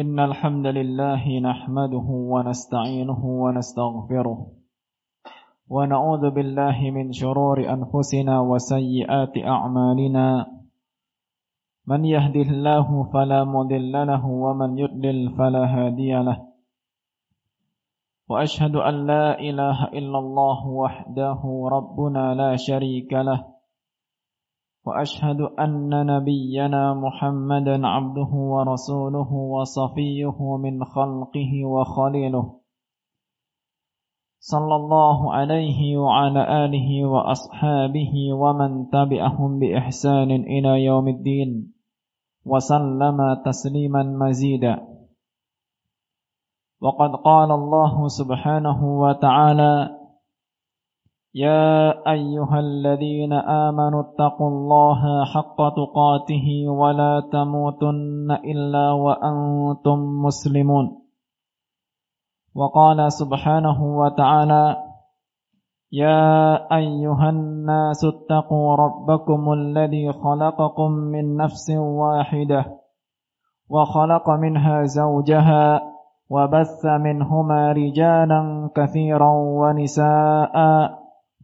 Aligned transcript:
إن 0.00 0.20
الحمد 0.20 0.66
لله 0.66 1.38
نحمده 1.40 2.08
ونستعينه 2.32 3.22
ونستغفره 3.24 4.38
ونعوذ 5.70 6.30
بالله 6.30 6.90
من 6.90 7.12
شرور 7.12 7.58
أنفسنا 7.76 8.40
وسيئات 8.40 9.34
أعمالنا 9.54 10.46
من 11.86 12.04
يهده 12.04 12.48
الله 12.56 12.88
فلا 13.12 13.44
مضل 13.44 13.92
له 13.92 14.26
ومن 14.26 14.78
يضلل 14.78 15.30
فلا 15.38 15.64
هادي 15.74 16.12
له 16.28 16.38
وأشهد 18.28 18.74
أن 18.76 19.06
لا 19.06 19.40
إله 19.40 19.84
إلا 19.84 20.18
الله 20.18 20.66
وحده 20.68 21.40
ربنا 21.72 22.34
لا 22.34 22.56
شريك 22.56 23.12
له 23.12 23.57
وأشهد 24.88 25.40
أن 25.40 26.06
نبينا 26.06 26.94
محمدا 26.94 27.86
عبده 27.86 28.32
ورسوله 28.32 29.32
وصفيه 29.32 30.56
من 30.56 30.84
خلقه 30.84 31.64
وخليله. 31.64 32.60
صلى 34.40 34.74
الله 34.76 35.32
عليه 35.32 35.96
وعلى 35.96 36.64
آله 36.64 37.04
وأصحابه 37.04 38.32
ومن 38.32 38.90
تبعهم 38.90 39.58
بإحسان 39.58 40.30
إلى 40.30 40.84
يوم 40.84 41.08
الدين. 41.08 41.74
وسلم 42.46 43.18
تسليما 43.44 44.02
مزيدا. 44.02 44.88
وقد 46.80 47.10
قال 47.24 47.50
الله 47.50 48.08
سبحانه 48.08 49.00
وتعالى 49.00 49.97
يا 51.34 51.90
أيها 52.10 52.58
الذين 52.60 53.32
آمنوا 53.32 54.02
اتقوا 54.02 54.48
الله 54.48 55.24
حق 55.24 55.56
تقاته 55.56 56.48
ولا 56.68 57.22
تموتن 57.32 58.30
إلا 58.44 58.92
وأنتم 58.92 59.98
مسلمون. 60.24 61.08
وقال 62.54 63.12
سبحانه 63.12 63.98
وتعالى 63.98 64.76
يا 65.92 66.54
أيها 66.76 67.30
الناس 67.30 68.04
اتقوا 68.04 68.74
ربكم 68.76 69.52
الذي 69.52 70.12
خلقكم 70.12 70.90
من 70.90 71.36
نفس 71.36 71.70
واحدة 71.70 72.64
وخلق 73.68 74.30
منها 74.30 74.84
زوجها 74.84 75.82
وبث 76.30 76.84
منهما 76.84 77.72
رجالا 77.72 78.70
كثيرا 78.76 79.30
ونساء 79.32 80.54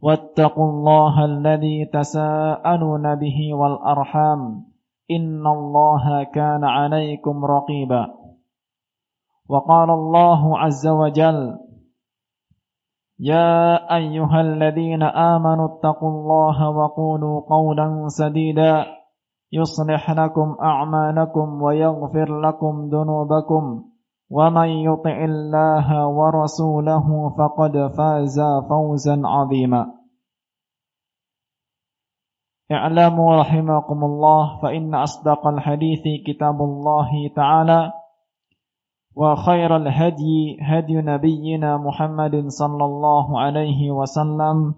واتقوا 0.04 0.70
الله 0.70 1.24
الذي 1.24 1.84
تساءلون 1.92 3.14
به 3.14 3.54
والأرحام 3.54 4.64
إن 5.10 5.46
الله 5.46 6.22
كان 6.22 6.64
عليكم 6.64 7.44
رقيبا 7.44 8.06
وقال 9.48 9.90
الله 9.90 10.58
عز 10.58 10.88
وجل 10.88 11.58
يا 13.18 13.76
أيها 13.96 14.40
الذين 14.40 15.02
آمنوا 15.02 15.68
اتقوا 15.68 16.10
الله 16.10 16.70
وقولوا 16.70 17.40
قولا 17.40 18.08
سديدا 18.08 18.86
يصلح 19.52 20.10
لكم 20.10 20.56
أعمالكم 20.62 21.62
ويغفر 21.62 22.40
لكم 22.40 22.88
ذنوبكم 22.92 23.84
ومن 24.29 24.67
يطع 24.67 25.17
الله 25.25 26.07
ورسوله 26.07 27.29
فقد 27.37 27.73
فاز 27.97 28.39
فوزا 28.69 29.21
عظيما. 29.25 29.85
اعلموا 32.71 33.35
رحمكم 33.35 34.03
الله 34.03 34.61
فإن 34.61 34.95
أصدق 34.95 35.47
الحديث 35.47 36.03
كتاب 36.27 36.61
الله 36.61 37.09
تعالى 37.35 37.93
وخير 39.15 39.75
الهدي 39.75 40.57
هدي 40.61 40.95
نبينا 41.01 41.77
محمد 41.77 42.47
صلى 42.47 42.85
الله 42.85 43.39
عليه 43.39 43.91
وسلم 43.91 44.75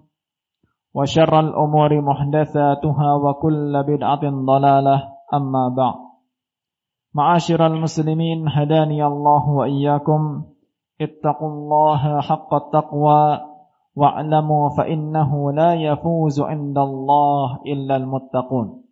وشر 0.94 1.40
الأمور 1.40 2.00
محدثاتها 2.00 3.14
وكل 3.14 3.82
بدعة 3.82 4.24
ضلالة. 4.46 5.08
أما 5.34 5.68
بعد. 5.76 6.07
Ma'asyiral 7.18 7.74
muslimin 7.74 8.46
hadani 8.46 9.02
Allah 9.02 9.42
wa 9.42 9.66
iyyakum 9.66 10.54
ittaqullaha 11.02 12.22
haqqa 12.22 12.70
taqwa 12.70 13.42
wa'lamu 13.98 14.70
fa 14.78 14.86
innahu 14.86 15.50
la 15.50 15.74
yafuzu 15.74 16.46
'indallah 16.46 17.66
illal 17.66 18.06
muttaqun. 18.06 18.86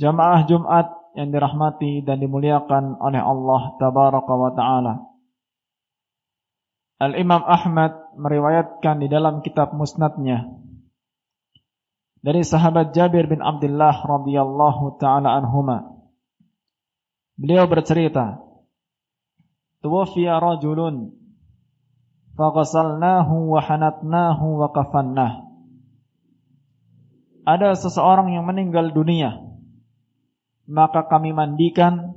Jamaah 0.00 0.48
Jumat 0.48 0.88
yang 1.12 1.36
dirahmati 1.36 2.00
dan 2.00 2.24
dimuliakan 2.24 2.96
oleh 2.96 3.20
Allah 3.20 3.62
tabaraka 3.76 4.32
wa 4.32 4.50
taala. 4.56 4.94
Al-Imam 6.96 7.44
Ahmad 7.44 7.92
meriwayatkan 8.16 9.04
di 9.04 9.12
dalam 9.12 9.44
kitab 9.44 9.76
musnadnya 9.76 10.48
dari 12.24 12.40
sahabat 12.40 12.96
Jabir 12.96 13.28
bin 13.28 13.44
Abdullah 13.44 14.00
radhiyallahu 14.00 14.96
taala 14.96 15.36
anhuma 15.36 15.93
Beliau 17.34 17.66
bercerita, 17.66 18.38
"Tuwfiya 19.82 20.38
rajulun 20.38 21.10
faghasalnahu 22.38 23.50
wa 23.50 23.60
hanatnahu 23.60 24.46
wa 24.62 24.68
kafannah." 24.70 25.42
Ada 27.44 27.76
seseorang 27.76 28.32
yang 28.32 28.46
meninggal 28.46 28.94
dunia, 28.94 29.36
maka 30.64 31.04
kami 31.10 31.34
mandikan, 31.34 32.16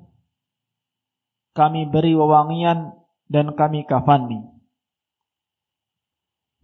kami 1.57 1.89
beri 1.89 2.15
wewangian 2.15 2.95
dan 3.27 3.57
kami 3.57 3.83
kafani. 3.83 4.45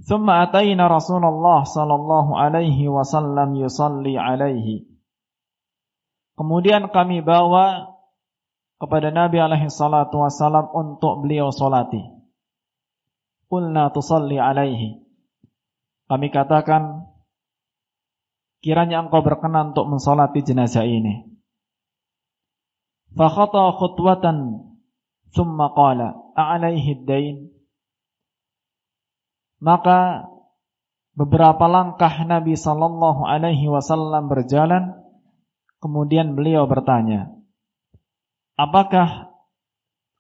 Thumma 0.03 0.47
atayna 0.47 0.88
Rasulullah 0.88 1.64
sallallahu 1.68 2.35
alaihi 2.35 2.88
wasallam 2.91 3.56
yusalli 3.56 4.16
alaihi. 4.16 4.88
Kemudian 6.34 6.90
kami 6.90 7.22
bawa 7.22 7.93
kepada 8.84 9.16
Nabi 9.16 9.40
alaihi 9.40 9.72
salatu 9.72 10.20
wasalam 10.20 10.68
untuk 10.76 11.24
beliau 11.24 11.56
solati. 11.56 12.04
Qulna 13.48 13.88
tusalli 13.96 14.36
alaihi. 14.36 15.00
Kami 16.12 16.28
katakan, 16.28 17.08
kiranya 18.60 19.08
engkau 19.08 19.24
berkenan 19.24 19.72
untuk 19.72 19.88
mensolati 19.88 20.44
jenazah 20.44 20.84
ini. 20.84 21.32
Fakhata 23.16 23.72
khutwatan 23.80 24.68
thumma 25.32 25.72
qala 25.72 26.20
a'alaihi 26.36 27.08
dain. 27.08 27.56
Maka 29.64 30.28
beberapa 31.16 31.72
langkah 31.72 32.12
Nabi 32.28 32.60
sallallahu 32.60 33.24
alaihi 33.24 33.72
wasallam 33.72 34.28
berjalan 34.28 34.98
kemudian 35.80 36.36
beliau 36.36 36.68
bertanya, 36.68 37.32
Apakah 38.53 39.34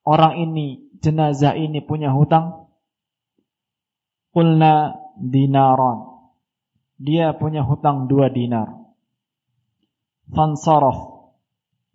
orang 0.01 0.41
ini, 0.41 0.89
jenazah 0.97 1.53
ini 1.53 1.79
punya 1.85 2.09
hutang? 2.09 2.69
Kulna 4.33 4.97
dinaran. 5.21 6.09
Dia 6.97 7.37
punya 7.37 7.61
hutang 7.61 8.09
dua 8.09 8.33
dinar. 8.33 8.73
Fansaraf. 10.33 11.29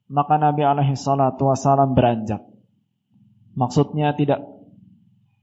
Maka 0.09 0.39
Nabi 0.39 0.63
alaihi 0.63 0.95
salatu 0.95 1.51
wasalam 1.51 1.93
beranjak. 1.99 2.41
Maksudnya 3.59 4.15
tidak 4.15 4.47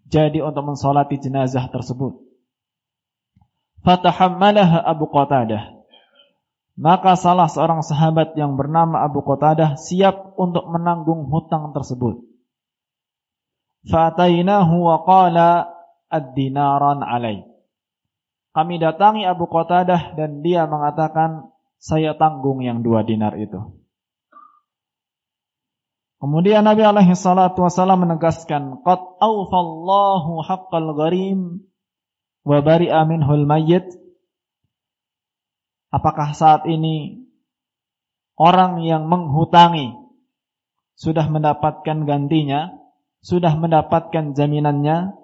jadi 0.08 0.40
untuk 0.40 0.64
mensolati 0.72 1.20
jenazah 1.20 1.68
tersebut. 1.68 2.24
Fatahammalaha 3.84 4.82
Abu 4.82 5.12
Qatadah. 5.12 5.75
Maka 6.76 7.16
salah 7.16 7.48
seorang 7.48 7.80
sahabat 7.80 8.36
yang 8.36 8.60
bernama 8.60 9.00
Abu 9.08 9.24
Qatadah 9.24 9.80
siap 9.80 10.36
untuk 10.36 10.68
menanggung 10.68 11.32
hutang 11.32 11.72
tersebut. 11.72 12.20
Fa'atainahu 13.88 14.76
wa 14.84 14.98
qala 15.08 15.72
ad-dinaran 16.12 17.00
alai. 17.00 17.48
Kami 18.52 18.76
datangi 18.76 19.24
Abu 19.24 19.48
Qatadah 19.48 20.20
dan 20.20 20.44
dia 20.44 20.68
mengatakan 20.68 21.48
saya 21.80 22.12
tanggung 22.20 22.60
yang 22.60 22.84
dua 22.84 23.08
dinar 23.08 23.40
itu. 23.40 23.80
Kemudian 26.20 26.64
Nabi 26.66 26.84
alaihi 26.84 27.16
salatu 27.16 27.64
wasallam 27.64 28.08
menegaskan 28.08 28.84
qad 28.84 29.00
awfallahu 29.20 30.44
haqqal 30.44 30.92
gharim 30.96 31.68
wa 32.44 32.60
bari'a 32.60 33.04
minhul 33.08 33.48
mayyit 33.48 34.05
Apakah 35.94 36.34
saat 36.34 36.66
ini 36.66 37.26
orang 38.36 38.84
yang 38.84 39.08
menghutangi 39.08 39.96
sudah 40.96 41.28
mendapatkan 41.28 42.08
gantinya, 42.08 42.72
sudah 43.20 43.56
mendapatkan 43.56 44.36
jaminannya, 44.36 45.16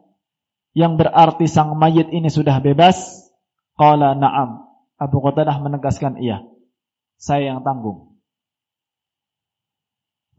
yang 0.72 0.96
berarti 0.96 1.48
sang 1.48 1.76
mayit 1.76 2.12
ini 2.12 2.32
sudah 2.32 2.64
bebas? 2.64 3.28
Qala 3.76 4.16
na'am. 4.16 4.68
Abu 5.02 5.18
Qatadah 5.20 5.58
menegaskan 5.60 6.22
iya. 6.22 6.46
Saya 7.18 7.54
yang 7.56 7.66
tanggung. 7.66 8.12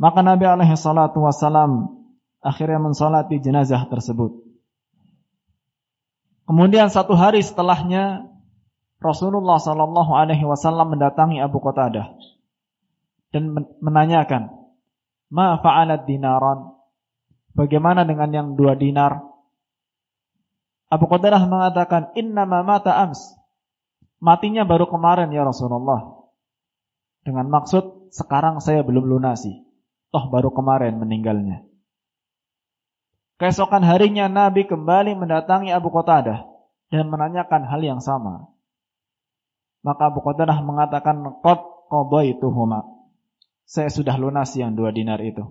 Maka 0.00 0.24
Nabi 0.24 0.48
alaihi 0.48 0.74
salatu 0.74 1.22
wasalam 1.22 2.02
akhirnya 2.42 2.80
mensolati 2.82 3.38
jenazah 3.38 3.86
tersebut. 3.86 4.34
Kemudian 6.42 6.90
satu 6.90 7.14
hari 7.14 7.38
setelahnya 7.38 8.31
Rasulullah 9.02 9.58
sallallahu 9.58 10.14
alaihi 10.14 10.46
wasallam 10.46 10.94
mendatangi 10.96 11.42
Abu 11.42 11.58
Qatadah 11.58 12.14
dan 13.34 13.52
menanyakan, 13.82 14.54
"Ma 15.28 15.58
fa'alat 15.58 16.06
dinaran?" 16.06 16.72
Bagaimana 17.52 18.08
dengan 18.08 18.32
yang 18.32 18.48
dua 18.56 18.78
dinar? 18.78 19.20
Abu 20.88 21.04
Qatadah 21.04 21.44
mengatakan, 21.44 22.14
"Inna 22.16 22.48
ma 22.48 22.64
mata 22.64 22.96
ams." 22.96 23.36
Matinya 24.22 24.62
baru 24.62 24.86
kemarin 24.86 25.34
ya 25.34 25.42
Rasulullah. 25.42 26.30
Dengan 27.26 27.50
maksud 27.50 28.14
sekarang 28.14 28.62
saya 28.62 28.86
belum 28.86 29.04
lunasi. 29.04 29.66
Toh 30.14 30.30
baru 30.30 30.54
kemarin 30.54 30.94
meninggalnya. 31.00 31.66
Keesokan 33.42 33.82
harinya 33.82 34.30
Nabi 34.30 34.70
kembali 34.70 35.18
mendatangi 35.18 35.74
Abu 35.74 35.90
Qatadah 35.90 36.46
dan 36.94 37.10
menanyakan 37.10 37.66
hal 37.66 37.80
yang 37.82 37.98
sama. 37.98 38.52
Maka 39.82 40.14
Abu 40.14 40.22
Qatadah 40.22 40.58
mengatakan, 40.62 41.42
"Qad 41.42 41.60
qadaituhuma." 41.90 42.86
Saya 43.66 43.90
sudah 43.90 44.14
lunasi 44.18 44.62
yang 44.62 44.78
dua 44.78 44.94
dinar 44.94 45.18
itu. 45.22 45.42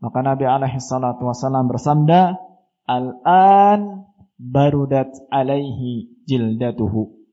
Maka 0.00 0.20
Nabi 0.20 0.44
alaihi 0.44 0.80
salatu 0.80 1.28
wasallam 1.28 1.68
bersabda, 1.68 2.36
"Al-an 2.84 4.08
barudat 4.36 5.12
alaihi 5.32 6.12
jildatuhu." 6.28 7.24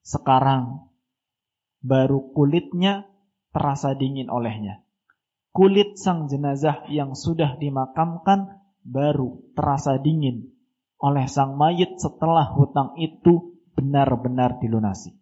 Sekarang 0.00 0.88
baru 1.84 2.32
kulitnya 2.32 3.04
terasa 3.52 3.92
dingin 3.92 4.32
olehnya 4.32 4.88
kulit 5.58 5.98
sang 5.98 6.30
jenazah 6.30 6.86
yang 6.86 7.18
sudah 7.18 7.58
dimakamkan 7.58 8.62
baru 8.86 9.42
terasa 9.58 9.98
dingin 9.98 10.54
oleh 11.02 11.26
sang 11.26 11.58
mayit 11.58 11.98
setelah 11.98 12.46
hutang 12.54 12.94
itu 12.94 13.57
benar-benar 13.78 14.58
dilunasi. 14.58 15.14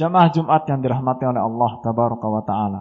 Jamaah 0.00 0.32
Jumat 0.32 0.64
yang 0.64 0.80
dirahmati 0.80 1.28
oleh 1.28 1.44
Allah 1.44 1.70
Tabaraka 1.84 2.26
wa 2.32 2.42
Ta'ala. 2.48 2.80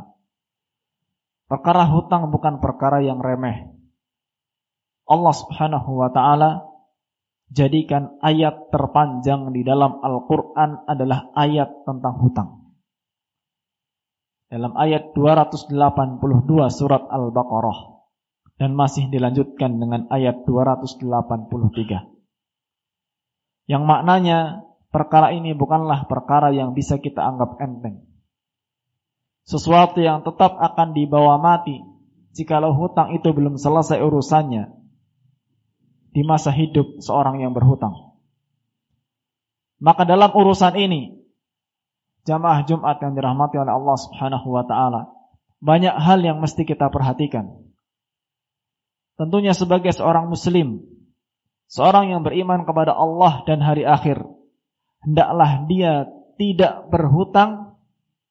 Perkara 1.51 1.83
hutang 1.91 2.31
bukan 2.31 2.63
perkara 2.63 3.03
yang 3.03 3.19
remeh. 3.19 3.67
Allah 5.03 5.33
Subhanahu 5.35 5.99
wa 5.99 6.07
Ta'ala 6.15 6.63
jadikan 7.51 8.15
ayat 8.23 8.71
terpanjang 8.71 9.51
di 9.51 9.67
dalam 9.67 9.99
Al-Quran 9.99 10.87
adalah 10.87 11.27
ayat 11.35 11.83
tentang 11.83 12.15
hutang 12.23 12.59
dalam 14.49 14.73
ayat 14.73 15.13
282 15.13 15.69
surat 16.73 17.05
Al-Baqarah 17.05 18.01
dan 18.57 18.73
masih 18.73 19.07
dilanjutkan 19.13 19.77
dengan 19.77 20.09
ayat 20.09 20.43
283. 20.43 22.18
Yang 23.69 23.83
maknanya 23.85 24.65
perkara 24.89 25.29
ini 25.29 25.53
bukanlah 25.53 26.09
perkara 26.09 26.49
yang 26.49 26.73
bisa 26.73 26.97
kita 26.97 27.21
anggap 27.21 27.61
enteng. 27.61 28.01
Sesuatu 29.45 30.01
yang 30.01 30.25
tetap 30.25 30.57
akan 30.57 30.97
dibawa 30.97 31.37
mati 31.37 31.77
jikalau 32.33 32.73
hutang 32.73 33.13
itu 33.13 33.29
belum 33.29 33.61
selesai 33.61 34.01
urusannya 34.01 34.73
di 36.09 36.21
masa 36.25 36.49
hidup 36.49 36.97
seorang 37.01 37.45
yang 37.45 37.53
berhutang. 37.53 37.93
Maka 39.77 40.03
dalam 40.03 40.33
urusan 40.33 40.73
ini 40.75 41.21
jamaah 42.25 42.65
Jumat 42.65 42.97
yang 42.99 43.13
dirahmati 43.13 43.55
oleh 43.61 43.73
Allah 43.73 43.97
Subhanahu 44.01 44.47
wa 44.49 44.65
taala. 44.65 45.13
Banyak 45.59 45.93
hal 45.93 46.23
yang 46.23 46.39
mesti 46.39 46.63
kita 46.63 46.87
perhatikan. 46.87 47.51
Tentunya 49.19 49.51
sebagai 49.51 49.91
seorang 49.91 50.31
muslim, 50.31 50.79
seorang 51.69 52.11
yang 52.11 52.21
beriman 52.25 52.65
kepada 52.65 52.97
Allah 52.97 53.45
dan 53.45 53.61
hari 53.61 53.85
akhir, 53.85 54.25
hendaklah 55.05 55.69
dia 55.69 56.09
tidak 56.35 56.89
berhutang 56.89 57.77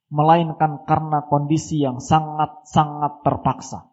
melainkan 0.08 0.84
karena 0.88 1.24
kondisi 1.28 1.84
yang 1.84 2.00
sangat-sangat 2.00 3.22
terpaksa. 3.22 3.92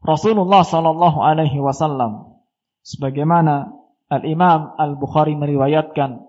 Rasulullah 0.00 0.64
sallallahu 0.64 1.20
alaihi 1.20 1.60
wasallam 1.60 2.40
sebagaimana 2.80 3.68
Al-Imam 4.08 4.74
Al-Bukhari 4.80 5.36
meriwayatkan 5.36 6.24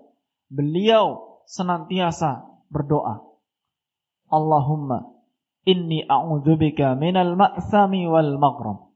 beliau 0.52 1.40
senantiasa 1.48 2.44
berdoa. 2.68 3.24
Allahumma 4.28 5.16
inni 5.64 6.04
a'udzubika 6.04 6.92
minal 7.00 7.32
ma'sami 7.34 8.04
wal 8.04 8.36
maghram. 8.36 8.91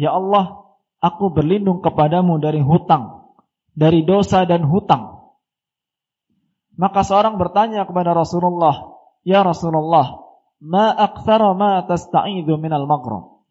Ya 0.00 0.16
Allah, 0.16 0.72
aku 1.04 1.28
berlindung 1.28 1.84
kepadamu 1.84 2.40
dari 2.40 2.64
hutang, 2.64 3.36
dari 3.76 4.00
dosa 4.00 4.48
dan 4.48 4.64
hutang. 4.64 5.28
Maka 6.80 7.04
seorang 7.04 7.36
bertanya 7.36 7.84
kepada 7.84 8.16
Rasulullah, 8.16 8.96
"Ya 9.28 9.44
Rasulullah, 9.44 10.24
ma 10.64 10.88
aktsara 10.96 11.52
ma 11.52 11.84
tasta'idzu 11.84 12.56
minal 12.56 12.88
maghram?" 12.88 13.44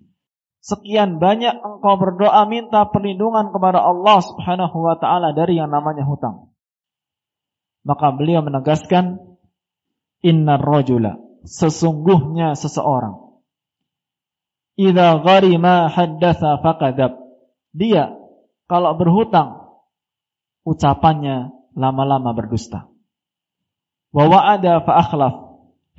Sekian 0.66 1.22
banyak 1.22 1.54
engkau 1.62 2.02
berdoa 2.02 2.42
minta 2.50 2.90
perlindungan 2.90 3.54
kepada 3.54 3.86
Allah 3.86 4.18
Subhanahu 4.18 4.90
wa 4.90 4.98
taala 4.98 5.38
dari 5.38 5.62
yang 5.62 5.70
namanya 5.70 6.02
hutang. 6.02 6.50
Maka 7.86 8.10
beliau 8.10 8.42
menegaskan 8.42 9.22
innar 10.26 10.60
rajula 10.66 11.22
sesungguhnya 11.46 12.58
seseorang 12.58 13.29
idza 14.80 15.20
gharima 15.20 15.92
haddatsa 15.92 16.64
faqadzab. 16.64 17.20
Dia 17.76 18.16
kalau 18.72 18.96
berhutang 18.96 19.76
ucapannya 20.64 21.52
lama-lama 21.76 22.32
berdusta. 22.32 22.88
Wa 24.16 24.24
wa'ada 24.26 24.80
fa 24.88 24.94
akhlaf. 25.04 25.36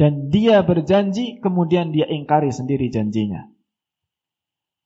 Dan 0.01 0.33
dia 0.33 0.65
berjanji 0.65 1.45
kemudian 1.45 1.93
dia 1.93 2.09
ingkari 2.09 2.49
sendiri 2.49 2.89
janjinya. 2.89 3.53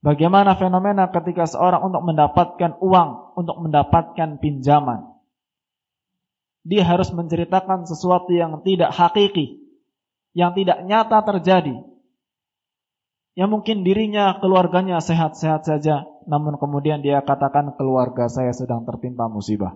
Bagaimana 0.03 0.59
fenomena 0.59 1.09
ketika 1.09 1.47
seorang 1.47 1.87
untuk 1.87 2.03
mendapatkan 2.03 2.77
uang, 2.83 3.39
untuk 3.39 3.57
mendapatkan 3.63 4.43
pinjaman, 4.43 5.15
dia 6.67 6.83
harus 6.85 7.09
menceritakan 7.15 7.87
sesuatu 7.87 8.35
yang 8.35 8.61
tidak 8.67 8.91
hakiki, 8.91 9.65
yang 10.35 10.53
tidak 10.53 10.83
nyata 10.83 11.23
terjadi. 11.25 11.94
Yang 13.35 13.51
mungkin 13.51 13.77
dirinya, 13.83 14.39
keluarganya 14.39 15.03
sehat-sehat 15.03 15.67
saja, 15.67 16.07
namun 16.31 16.55
kemudian 16.55 17.03
dia 17.03 17.19
katakan 17.19 17.75
keluarga 17.75 18.31
saya 18.31 18.55
sedang 18.55 18.87
tertimpa 18.87 19.27
musibah. 19.27 19.75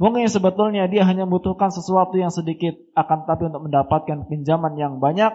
Mungkin 0.00 0.24
sebetulnya 0.32 0.88
dia 0.88 1.04
hanya 1.04 1.28
membutuhkan 1.28 1.68
sesuatu 1.68 2.16
yang 2.16 2.32
sedikit, 2.32 2.72
akan 2.96 3.28
tapi 3.28 3.52
untuk 3.52 3.68
mendapatkan 3.68 4.24
pinjaman 4.32 4.80
yang 4.80 4.96
banyak, 4.96 5.28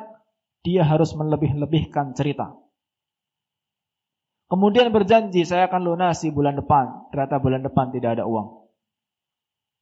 dia 0.66 0.82
harus 0.82 1.14
melebih-lebihkan 1.14 2.18
cerita. 2.18 2.58
Kemudian 4.50 4.90
berjanji 4.90 5.46
saya 5.46 5.70
akan 5.70 5.86
lunasi 5.86 6.34
bulan 6.34 6.58
depan, 6.58 7.14
ternyata 7.14 7.38
bulan 7.38 7.62
depan 7.62 7.94
tidak 7.94 8.18
ada 8.18 8.26
uang. 8.26 8.66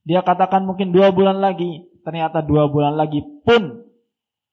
Dia 0.03 0.19
katakan 0.19 0.67
mungkin 0.67 0.91
dua 0.91 1.15
bulan 1.15 1.39
lagi, 1.39 1.87
ternyata 2.03 2.43
dua 2.43 2.67
bulan 2.67 2.99
lagi 2.99 3.23
pun 3.47 3.87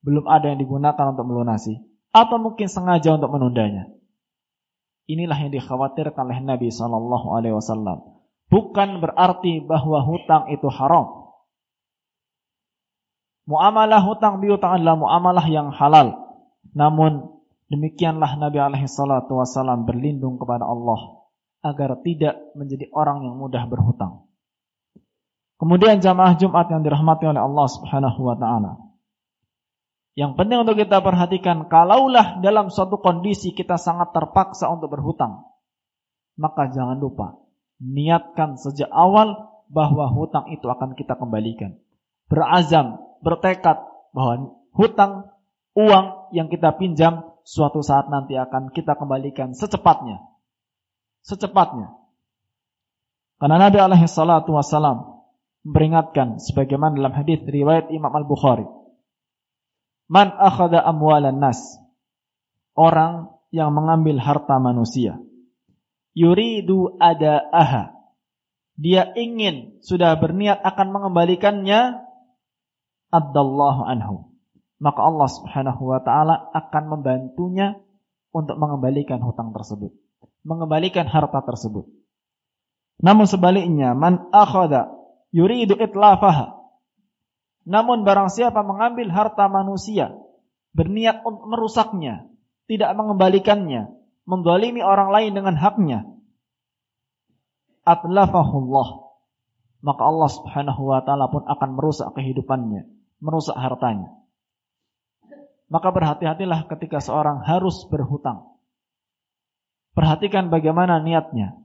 belum 0.07 0.31
ada 0.31 0.55
yang 0.55 0.63
digunakan 0.63 1.11
untuk 1.11 1.27
melunasi. 1.27 1.90
Atau 2.11 2.43
mungkin 2.43 2.67
sengaja 2.67 3.15
untuk 3.15 3.31
menundanya. 3.31 3.87
Inilah 5.11 5.39
yang 5.43 5.55
dikhawatirkan 5.55 6.27
oleh 6.27 6.43
Nabi 6.43 6.71
Shallallahu 6.71 7.27
Alaihi 7.35 7.55
Wasallam. 7.55 8.21
Bukan 8.51 8.99
berarti 8.99 9.63
bahwa 9.63 10.03
hutang 10.03 10.51
itu 10.51 10.67
haram. 10.67 11.35
Muamalah 13.47 14.03
hutang 14.03 14.43
piutang 14.43 14.79
adalah 14.79 14.99
muamalah 14.99 15.47
yang 15.47 15.71
halal. 15.71 16.39
Namun 16.75 17.31
demikianlah 17.71 18.39
Nabi 18.39 18.59
alaihi 18.59 18.91
salatu 18.91 19.39
wasallam 19.39 19.87
berlindung 19.87 20.39
kepada 20.39 20.67
Allah 20.67 21.27
agar 21.63 21.99
tidak 22.03 22.39
menjadi 22.59 22.91
orang 22.95 23.27
yang 23.27 23.39
mudah 23.39 23.67
berhutang. 23.71 24.27
Kemudian 25.59 26.01
jamaah 26.03 26.35
Jumat 26.41 26.73
yang 26.73 26.83
dirahmati 26.83 27.27
oleh 27.29 27.43
Allah 27.43 27.67
Subhanahu 27.69 28.21
wa 28.23 28.37
taala. 28.39 28.90
Yang 30.21 30.37
penting 30.37 30.69
untuk 30.69 30.77
kita 30.77 31.01
perhatikan, 31.01 31.65
kalaulah 31.73 32.45
dalam 32.45 32.69
suatu 32.69 33.01
kondisi 33.01 33.57
kita 33.57 33.81
sangat 33.81 34.13
terpaksa 34.13 34.69
untuk 34.69 34.93
berhutang, 34.93 35.49
maka 36.37 36.69
jangan 36.69 37.01
lupa 37.01 37.41
niatkan 37.81 38.61
sejak 38.61 38.93
awal 38.93 39.49
bahwa 39.73 40.13
hutang 40.13 40.53
itu 40.53 40.69
akan 40.69 40.93
kita 40.93 41.17
kembalikan. 41.17 41.81
Berazam, 42.29 43.01
bertekad 43.25 43.81
bahwa 44.13 44.61
hutang 44.77 45.33
uang 45.73 46.37
yang 46.37 46.53
kita 46.53 46.77
pinjam 46.77 47.25
suatu 47.49 47.81
saat 47.81 48.13
nanti 48.13 48.37
akan 48.37 48.77
kita 48.77 49.01
kembalikan 49.01 49.57
secepatnya. 49.57 50.21
Secepatnya. 51.25 51.97
Karena 53.41 53.57
Nabi 53.57 53.81
alaihi 53.81 54.05
salatu 54.05 54.53
wasalam 54.53 55.25
memperingatkan 55.65 56.37
sebagaimana 56.45 56.93
dalam 56.93 57.17
hadis 57.17 57.41
riwayat 57.49 57.89
Imam 57.89 58.13
Al-Bukhari. 58.13 58.80
Man 60.11 60.35
akhadha 60.35 60.83
amwalan 60.83 61.39
nas. 61.39 61.79
Orang 62.75 63.31
yang 63.55 63.71
mengambil 63.71 64.19
harta 64.19 64.59
manusia. 64.59 65.23
Yuridu 66.19 66.99
aha. 66.99 67.95
Dia 68.75 69.15
ingin 69.15 69.79
sudah 69.87 70.19
berniat 70.19 70.59
akan 70.67 70.89
mengembalikannya 70.91 72.03
addallahu 73.15 73.87
anhu. 73.87 74.35
Maka 74.81 75.01
Allah 75.05 75.29
Subhanahu 75.29 75.83
wa 75.93 76.01
taala 76.01 76.51
akan 76.57 76.85
membantunya 76.99 77.77
untuk 78.33 78.57
mengembalikan 78.57 79.21
hutang 79.21 79.53
tersebut, 79.53 79.93
mengembalikan 80.43 81.05
harta 81.05 81.45
tersebut. 81.45 81.85
Namun 83.05 83.29
sebaliknya, 83.29 83.93
man 83.93 84.33
akhadha 84.33 84.89
yuridu 85.31 85.77
itlafaha. 85.77 86.60
Namun 87.69 88.03
barang 88.07 88.33
siapa 88.33 88.65
mengambil 88.65 89.13
harta 89.13 89.47
manusia, 89.47 90.17
berniat 90.73 91.21
untuk 91.27 91.45
merusaknya, 91.51 92.31
tidak 92.71 92.95
mengembalikannya, 92.97 93.91
mendolimi 94.25 94.81
orang 94.81 95.11
lain 95.13 95.33
dengan 95.37 95.57
haknya, 95.59 96.07
atlafahullah. 97.85 99.11
Maka 99.81 100.03
Allah 100.05 100.29
subhanahu 100.29 100.93
wa 100.93 101.01
ta'ala 101.01 101.33
pun 101.33 101.41
akan 101.49 101.71
merusak 101.73 102.13
kehidupannya, 102.13 102.85
merusak 103.25 103.57
hartanya. 103.57 104.13
Maka 105.73 105.89
berhati-hatilah 105.89 106.69
ketika 106.69 107.01
seorang 107.01 107.41
harus 107.47 107.89
berhutang. 107.89 108.45
Perhatikan 109.97 110.53
bagaimana 110.53 111.01
niatnya. 111.01 111.57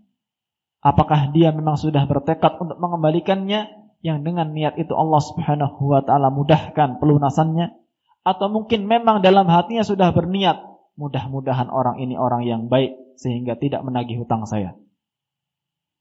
Apakah 0.80 1.34
dia 1.34 1.50
memang 1.50 1.76
sudah 1.76 2.06
bertekad 2.06 2.62
untuk 2.62 2.78
mengembalikannya 2.78 3.85
yang 4.06 4.22
dengan 4.22 4.54
niat 4.54 4.78
itu 4.78 4.94
Allah 4.94 5.18
Subhanahu 5.18 5.82
wa 5.90 6.06
taala 6.06 6.30
mudahkan 6.30 7.02
pelunasannya 7.02 7.74
atau 8.22 8.48
mungkin 8.54 8.86
memang 8.86 9.26
dalam 9.26 9.50
hatinya 9.50 9.82
sudah 9.82 10.14
berniat 10.14 10.62
mudah-mudahan 10.94 11.74
orang 11.74 11.98
ini 11.98 12.14
orang 12.14 12.46
yang 12.46 12.62
baik 12.70 12.94
sehingga 13.18 13.58
tidak 13.58 13.82
menagih 13.82 14.22
hutang 14.22 14.46
saya. 14.46 14.78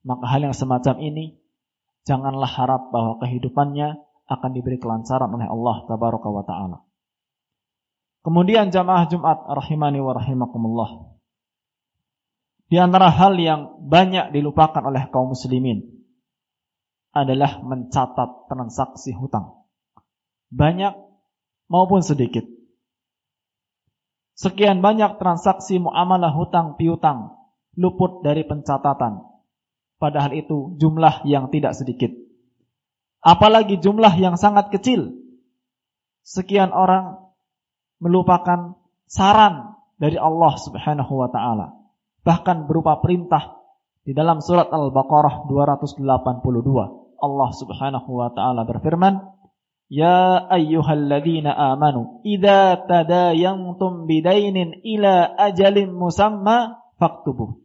Maka 0.05 0.29
hal 0.29 0.45
yang 0.45 0.53
semacam 0.53 1.01
ini 1.01 1.41
janganlah 2.05 2.49
harap 2.53 2.93
bahwa 2.93 3.25
kehidupannya 3.25 3.97
akan 4.29 4.51
diberi 4.53 4.77
kelancaran 4.77 5.33
oleh 5.33 5.49
Allah 5.49 5.89
tabaraka 5.89 6.29
wa 6.29 6.45
taala. 6.45 6.79
Kemudian 8.21 8.69
jamaah 8.69 9.09
Jumat 9.09 9.49
rahimani 9.49 10.05
wa 10.05 10.13
rahimakumullah. 10.13 10.91
Di 12.69 12.77
antara 12.77 13.09
hal 13.09 13.41
yang 13.41 13.81
banyak 13.81 14.37
dilupakan 14.37 14.85
oleh 14.85 15.09
kaum 15.09 15.33
muslimin 15.33 15.94
adalah 17.15 17.63
mencatat 17.63 18.51
transaksi 18.51 19.15
hutang. 19.15 19.65
Banyak 20.51 20.99
maupun 21.71 22.03
sedikit. 22.03 22.43
Sekian 24.35 24.83
banyak 24.83 25.23
transaksi 25.23 25.79
muamalah 25.79 26.35
hutang 26.35 26.75
piutang 26.75 27.39
luput 27.79 28.27
dari 28.27 28.43
pencatatan. 28.43 29.23
Padahal 30.03 30.35
itu 30.35 30.75
jumlah 30.75 31.23
yang 31.23 31.55
tidak 31.55 31.79
sedikit. 31.79 32.11
Apalagi 33.23 33.79
jumlah 33.79 34.11
yang 34.19 34.35
sangat 34.35 34.75
kecil. 34.75 35.15
Sekian 36.27 36.75
orang 36.75 37.31
melupakan 38.03 38.75
saran 39.07 39.79
dari 40.03 40.19
Allah 40.19 40.59
Subhanahu 40.59 41.15
wa 41.15 41.31
taala. 41.31 41.79
Bahkan 42.27 42.67
berupa 42.67 42.99
perintah 42.99 43.63
di 44.03 44.13
dalam 44.13 44.43
surat 44.43 44.69
Al-Baqarah 44.69 45.47
282. 45.47 47.04
Allah 47.25 47.51
Subhanahu 47.57 48.11
wa 48.13 48.29
taala 48.37 48.69
berfirman, 48.69 49.25
"Ya 49.89 50.45
ayyuhalladzina 50.53 51.57
amanu, 51.57 52.21
idza 52.21 52.85
tadayantum 52.85 54.05
bidainin 54.05 54.85
ila 54.85 55.33
ajalin 55.41 55.89
musamma 55.97 56.85
faktubuh." 57.01 57.57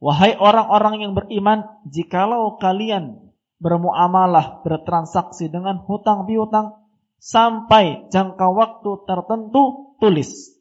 Wahai 0.00 0.38
orang-orang 0.38 1.04
yang 1.04 1.12
beriman, 1.12 1.66
jikalau 1.90 2.56
kalian 2.56 3.20
bermuamalah, 3.60 4.64
bertransaksi 4.64 5.52
dengan 5.52 5.84
hutang 5.84 6.24
piutang 6.24 6.80
sampai 7.20 8.08
jangka 8.08 8.48
waktu 8.48 8.90
tertentu, 9.04 9.92
tulis. 10.00 10.56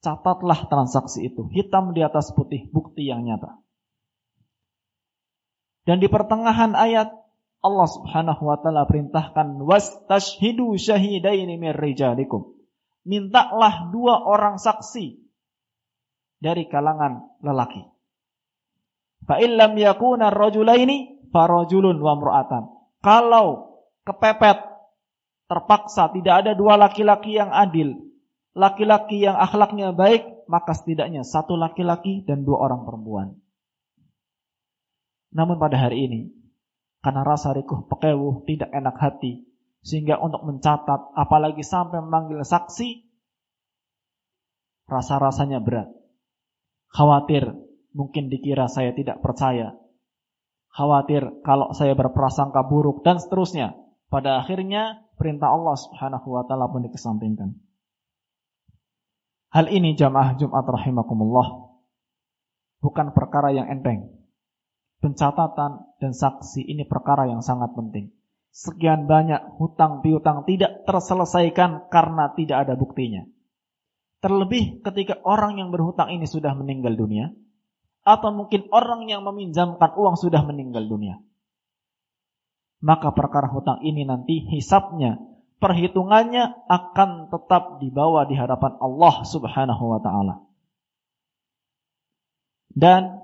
Catatlah 0.00 0.72
transaksi 0.72 1.28
itu, 1.28 1.52
hitam 1.52 1.92
di 1.92 2.00
atas 2.00 2.32
putih, 2.32 2.72
bukti 2.72 3.04
yang 3.04 3.28
nyata. 3.28 3.60
Dan 5.88 6.04
di 6.04 6.08
pertengahan 6.12 6.76
ayat 6.76 7.08
Allah 7.64 7.88
Subhanahu 7.88 8.44
wa 8.44 8.60
taala 8.60 8.84
perintahkan 8.84 9.56
wastashhidu 9.64 10.76
syahidaini 10.76 11.56
mir 11.56 11.72
rijalikum. 11.72 12.52
Mintalah 13.08 13.88
dua 13.88 14.20
orang 14.20 14.60
saksi 14.60 15.16
dari 16.44 16.68
kalangan 16.68 17.40
lelaki. 17.40 17.88
Fa 19.24 19.40
illam 19.40 19.80
yakuna 19.80 20.28
rajulaini 20.28 21.24
farajulun 21.32 21.96
wa 22.04 22.20
imra'atan. 22.20 22.68
Kalau 23.00 23.80
kepepet 24.04 24.60
terpaksa 25.48 26.12
tidak 26.12 26.44
ada 26.44 26.52
dua 26.52 26.76
laki-laki 26.76 27.40
yang 27.40 27.48
adil, 27.48 27.96
laki-laki 28.52 29.24
yang 29.24 29.40
akhlaknya 29.40 29.96
baik, 29.96 30.44
maka 30.52 30.76
setidaknya 30.76 31.24
satu 31.24 31.56
laki-laki 31.56 32.28
dan 32.28 32.44
dua 32.44 32.60
orang 32.68 32.84
perempuan. 32.84 33.40
Namun 35.32 35.60
pada 35.60 35.76
hari 35.76 36.08
ini, 36.08 36.20
karena 37.04 37.22
rasa 37.22 37.52
rikuh 37.52 37.86
pekewuh 37.86 38.44
tidak 38.48 38.72
enak 38.72 38.96
hati, 38.96 39.44
sehingga 39.84 40.18
untuk 40.18 40.42
mencatat, 40.44 41.14
apalagi 41.14 41.60
sampai 41.62 42.00
memanggil 42.00 42.40
saksi, 42.42 43.04
rasa-rasanya 44.88 45.60
berat. 45.60 45.88
Khawatir 46.88 47.52
mungkin 47.92 48.32
dikira 48.32 48.66
saya 48.66 48.96
tidak 48.96 49.20
percaya. 49.20 49.76
Khawatir 50.72 51.44
kalau 51.44 51.76
saya 51.76 51.92
berprasangka 51.92 52.64
buruk 52.64 53.04
dan 53.04 53.20
seterusnya. 53.20 53.76
Pada 54.08 54.40
akhirnya 54.40 55.04
perintah 55.20 55.52
Allah 55.52 55.76
Subhanahu 55.76 56.32
wa 56.32 56.48
taala 56.48 56.72
pun 56.72 56.80
dikesampingkan. 56.88 57.60
Hal 59.52 59.68
ini 59.68 59.92
jamaah 59.92 60.32
Jumat 60.40 60.64
rahimakumullah 60.64 61.76
bukan 62.80 63.12
perkara 63.12 63.52
yang 63.52 63.68
enteng 63.68 64.17
pencatatan 64.98 65.86
dan 66.02 66.12
saksi 66.14 66.66
ini 66.66 66.86
perkara 66.86 67.30
yang 67.30 67.42
sangat 67.42 67.74
penting. 67.74 68.10
Sekian 68.50 69.06
banyak 69.06 69.58
hutang 69.60 70.02
piutang 70.02 70.42
tidak 70.42 70.82
terselesaikan 70.82 71.86
karena 71.92 72.34
tidak 72.34 72.66
ada 72.66 72.74
buktinya. 72.74 73.22
Terlebih 74.18 74.82
ketika 74.82 75.22
orang 75.22 75.62
yang 75.62 75.70
berhutang 75.70 76.10
ini 76.10 76.26
sudah 76.26 76.50
meninggal 76.58 76.98
dunia 76.98 77.30
atau 78.02 78.34
mungkin 78.34 78.66
orang 78.74 79.06
yang 79.06 79.22
meminjamkan 79.22 79.94
uang 79.94 80.18
sudah 80.18 80.42
meninggal 80.42 80.82
dunia. 80.90 81.22
Maka 82.82 83.14
perkara 83.14 83.50
hutang 83.50 83.82
ini 83.82 84.06
nanti 84.06 84.42
hisapnya, 84.50 85.18
perhitungannya 85.62 86.66
akan 86.66 87.30
tetap 87.30 87.82
dibawa 87.82 88.26
di 88.26 88.38
hadapan 88.38 88.78
Allah 88.78 89.22
Subhanahu 89.22 89.84
wa 89.86 90.00
taala. 90.02 90.34
Dan 92.70 93.17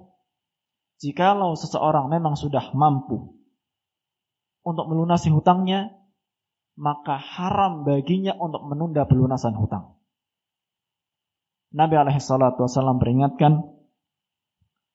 Jikalau 1.05 1.53
seseorang 1.53 2.09
memang 2.09 2.33
sudah 2.33 2.73
mampu 2.73 3.37
untuk 4.65 4.89
melunasi 4.89 5.29
hutangnya, 5.29 5.93
maka 6.81 7.21
haram 7.21 7.85
baginya 7.85 8.33
untuk 8.41 8.65
menunda 8.65 9.05
pelunasan 9.05 9.53
hutang. 9.53 10.01
Nabi 11.77 12.01
alaihi 12.01 12.25
salatu 12.25 12.65
wasallam 12.65 12.97
peringatkan 12.97 13.69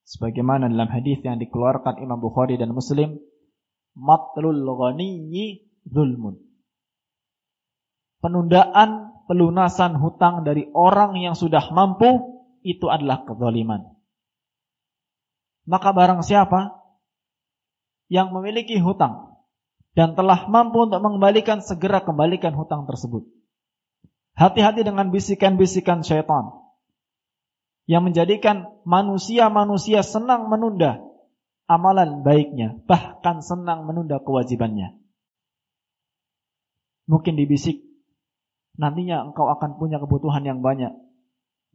sebagaimana 0.10 0.66
dalam 0.66 0.90
hadis 0.90 1.22
yang 1.22 1.38
dikeluarkan 1.38 2.02
Imam 2.02 2.18
Bukhari 2.18 2.58
dan 2.58 2.74
Muslim, 2.74 3.22
matlul 3.94 4.66
ghaniyyi 4.66 5.70
zulmun. 5.86 6.42
Penundaan 8.18 9.14
pelunasan 9.30 9.94
hutang 10.02 10.42
dari 10.42 10.66
orang 10.74 11.22
yang 11.22 11.38
sudah 11.38 11.70
mampu 11.70 12.42
itu 12.66 12.90
adalah 12.90 13.30
kezaliman. 13.30 13.99
Maka 15.70 15.94
barang 15.94 16.26
siapa 16.26 16.82
yang 18.10 18.34
memiliki 18.34 18.82
hutang 18.82 19.38
dan 19.94 20.18
telah 20.18 20.50
mampu 20.50 20.90
untuk 20.90 20.98
mengembalikan 20.98 21.62
segera 21.62 22.02
kembalikan 22.02 22.58
hutang 22.58 22.90
tersebut. 22.90 23.30
Hati-hati 24.34 24.82
dengan 24.82 25.14
bisikan-bisikan 25.14 26.02
syaitan 26.02 26.50
yang 27.86 28.02
menjadikan 28.02 28.82
manusia-manusia 28.82 30.02
senang 30.02 30.50
menunda 30.50 31.06
amalan 31.70 32.26
baiknya, 32.26 32.82
bahkan 32.90 33.46
senang 33.46 33.86
menunda 33.86 34.18
kewajibannya. 34.18 34.98
Mungkin 37.10 37.38
dibisik, 37.38 37.82
nantinya 38.78 39.26
engkau 39.26 39.50
akan 39.54 39.78
punya 39.78 40.02
kebutuhan 40.02 40.46
yang 40.46 40.66
banyak. 40.66 40.94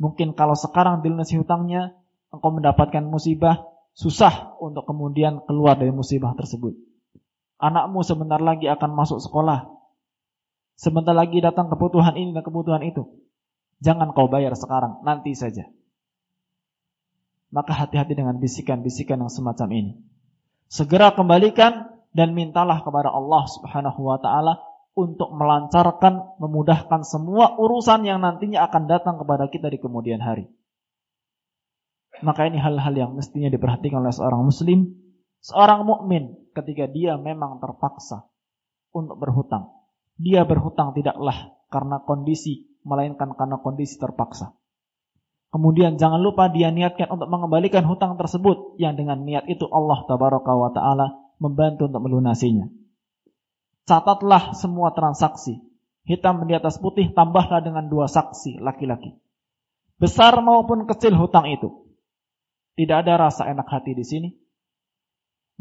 Mungkin 0.03 0.35
kalau 0.35 0.59
sekarang 0.59 1.03
dilunasi 1.03 1.39
hutangnya, 1.39 1.95
engkau 2.35 2.51
mendapatkan 2.55 3.07
musibah, 3.07 3.74
susah 3.95 4.59
untuk 4.59 4.85
kemudian 4.85 5.43
keluar 5.47 5.79
dari 5.79 5.95
musibah 5.95 6.35
tersebut. 6.35 6.75
Anakmu 7.63 8.03
sebentar 8.03 8.43
lagi 8.43 8.67
akan 8.67 8.91
masuk 8.93 9.23
sekolah. 9.23 9.71
Sebentar 10.75 11.15
lagi 11.15 11.39
datang 11.39 11.71
kebutuhan 11.71 12.19
ini 12.19 12.35
dan 12.35 12.43
kebutuhan 12.43 12.83
itu. 12.83 13.07
Jangan 13.79 14.11
kau 14.11 14.27
bayar 14.27 14.59
sekarang, 14.59 15.01
nanti 15.07 15.33
saja. 15.39 15.71
Maka 17.55 17.71
hati-hati 17.71 18.19
dengan 18.19 18.43
bisikan-bisikan 18.43 19.23
yang 19.23 19.31
semacam 19.31 19.69
ini. 19.71 19.93
Segera 20.67 21.15
kembalikan 21.15 21.95
dan 22.11 22.35
mintalah 22.35 22.83
kepada 22.83 23.15
Allah 23.15 23.47
Subhanahu 23.47 24.01
wa 24.03 24.19
taala 24.19 24.59
untuk 24.95 25.31
melancarkan, 25.31 26.39
memudahkan 26.43 27.07
semua 27.07 27.55
urusan 27.55 28.03
yang 28.03 28.23
nantinya 28.23 28.67
akan 28.67 28.91
datang 28.91 29.15
kepada 29.23 29.47
kita 29.47 29.71
di 29.71 29.79
kemudian 29.79 30.19
hari. 30.19 30.51
Maka 32.25 32.49
ini 32.49 32.57
hal-hal 32.57 32.95
yang 32.97 33.13
mestinya 33.13 33.53
diperhatikan 33.53 34.01
oleh 34.01 34.15
seorang 34.17 34.49
muslim, 34.49 34.97
seorang 35.45 35.85
mukmin 35.85 36.49
ketika 36.57 36.89
dia 36.89 37.21
memang 37.21 37.61
terpaksa 37.61 38.25
untuk 38.97 39.21
berhutang. 39.21 39.69
Dia 40.17 40.49
berhutang 40.49 40.97
tidaklah 40.97 41.53
karena 41.69 42.01
kondisi, 42.01 42.71
melainkan 42.81 43.37
karena 43.37 43.61
kondisi 43.61 44.01
terpaksa. 44.01 44.57
Kemudian 45.53 46.01
jangan 46.01 46.19
lupa 46.19 46.51
dia 46.51 46.73
niatkan 46.73 47.13
untuk 47.13 47.31
mengembalikan 47.31 47.85
hutang 47.87 48.19
tersebut 48.19 48.75
yang 48.81 48.97
dengan 48.99 49.23
niat 49.23 49.47
itu 49.47 49.69
Allah 49.71 50.03
tabaraka 50.09 50.51
wa 50.51 50.71
taala 50.75 51.15
membantu 51.39 51.87
untuk 51.87 52.03
melunasinya. 52.09 52.67
Catatlah 53.85 54.57
semua 54.57 54.97
transaksi. 54.97 55.61
Hitam 56.09 56.49
di 56.49 56.57
atas 56.57 56.81
putih 56.81 57.13
tambahlah 57.13 57.61
dengan 57.61 57.87
dua 57.87 58.09
saksi 58.09 58.61
laki-laki. 58.65 59.15
Besar 60.01 60.37
maupun 60.41 60.89
kecil 60.89 61.15
hutang 61.15 61.47
itu. 61.53 61.84
Tidak 62.75 62.97
ada 63.07 63.31
rasa 63.31 63.47
enak 63.47 63.71
hati 63.71 63.95
di 63.95 64.03
sini. 64.03 64.31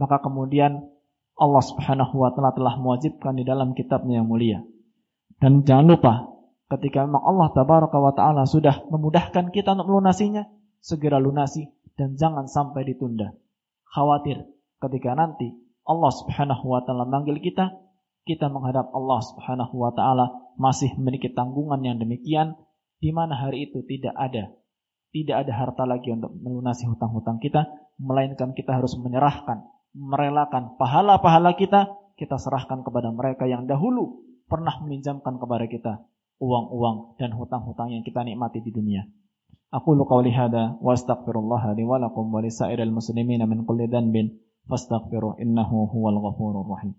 Maka 0.01 0.17
kemudian 0.25 0.81
Allah 1.37 1.63
Subhanahu 1.65 2.17
wa 2.17 2.33
taala 2.33 2.53
telah 2.57 2.77
mewajibkan 2.81 3.37
di 3.37 3.45
dalam 3.45 3.77
kitabnya 3.77 4.21
yang 4.21 4.29
mulia. 4.29 4.65
Dan 5.37 5.61
jangan 5.61 5.93
lupa 5.93 6.13
ketika 6.73 7.05
memang 7.05 7.21
Allah 7.21 7.47
tabaraka 7.53 7.97
wa 8.01 8.13
taala 8.17 8.49
sudah 8.49 8.81
memudahkan 8.89 9.53
kita 9.53 9.77
untuk 9.77 9.93
melunasinya, 9.93 10.49
segera 10.81 11.21
lunasi 11.21 11.69
dan 11.93 12.17
jangan 12.17 12.49
sampai 12.49 12.85
ditunda. 12.89 13.33
Khawatir 13.93 14.41
ketika 14.81 15.13
nanti 15.13 15.53
Allah 15.85 16.09
Subhanahu 16.09 16.65
wa 16.65 16.81
taala 16.81 17.05
manggil 17.05 17.37
kita, 17.37 17.77
kita 18.25 18.49
menghadap 18.49 18.89
Allah 18.89 19.21
Subhanahu 19.21 19.75
wa 19.77 19.93
taala 19.93 20.33
masih 20.57 20.97
memiliki 20.97 21.29
tanggungan 21.29 21.81
yang 21.85 22.01
demikian 22.01 22.57
di 22.97 23.13
mana 23.13 23.37
hari 23.37 23.69
itu 23.69 23.85
tidak 23.85 24.17
ada 24.17 24.49
tidak 25.13 25.45
ada 25.45 25.53
harta 25.53 25.85
lagi 25.85 26.09
untuk 26.09 26.33
melunasi 26.41 26.89
hutang-hutang 26.89 27.37
kita, 27.37 27.69
melainkan 28.01 28.57
kita 28.57 28.73
harus 28.73 28.97
menyerahkan, 28.97 29.61
merelakan 29.93 30.73
pahala-pahala 30.81 31.53
kita, 31.53 31.93
kita 32.17 32.41
serahkan 32.41 32.81
kepada 32.81 33.13
mereka 33.13 33.45
yang 33.45 33.69
dahulu 33.69 34.25
pernah 34.49 34.73
meminjamkan 34.81 35.37
kepada 35.37 35.69
kita 35.69 35.93
uang-uang 36.41 37.21
dan 37.21 37.31
hutang-hutang 37.37 37.93
yang 37.93 38.01
kita 38.01 38.25
nikmati 38.25 38.59
di 38.65 38.73
dunia. 38.73 39.05
Aku 39.73 39.93
lu 39.93 40.05
qauli 40.05 40.33
hada 40.33 40.77
wa 40.81 40.93
astaghfirullah 40.93 41.73
li 41.77 41.85
wa 41.85 41.97
lisairil 42.41 42.93
muslimin 42.93 43.41
min 43.45 43.65
kulli 43.65 43.89
dhanbin 43.89 44.33
fastaghfiru 44.69 45.37
innahu 45.41 45.89
huwal 45.89 46.17
ghafurur 46.21 46.65
rahim. 46.67 46.93